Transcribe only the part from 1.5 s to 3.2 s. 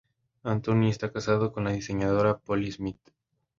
con la diseñadora Polly Smyth.